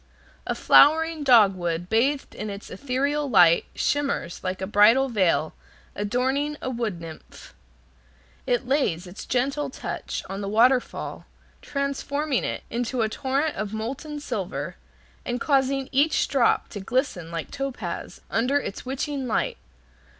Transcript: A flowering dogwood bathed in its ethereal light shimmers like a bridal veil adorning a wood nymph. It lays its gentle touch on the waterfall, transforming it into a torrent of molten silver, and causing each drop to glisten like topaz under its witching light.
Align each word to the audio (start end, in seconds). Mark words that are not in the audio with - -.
A 0.47 0.55
flowering 0.55 1.23
dogwood 1.23 1.87
bathed 1.87 2.33
in 2.33 2.49
its 2.49 2.71
ethereal 2.71 3.29
light 3.29 3.65
shimmers 3.75 4.43
like 4.43 4.59
a 4.59 4.65
bridal 4.65 5.09
veil 5.09 5.53
adorning 5.95 6.57
a 6.59 6.71
wood 6.71 6.99
nymph. 6.99 7.53
It 8.47 8.65
lays 8.67 9.05
its 9.05 9.27
gentle 9.27 9.69
touch 9.69 10.23
on 10.27 10.41
the 10.41 10.49
waterfall, 10.49 11.27
transforming 11.61 12.43
it 12.43 12.63
into 12.71 13.03
a 13.03 13.09
torrent 13.09 13.55
of 13.57 13.75
molten 13.75 14.19
silver, 14.19 14.75
and 15.23 15.39
causing 15.39 15.87
each 15.91 16.27
drop 16.27 16.69
to 16.69 16.79
glisten 16.79 17.29
like 17.29 17.51
topaz 17.51 18.21
under 18.31 18.59
its 18.59 18.83
witching 18.83 19.27
light. 19.27 19.59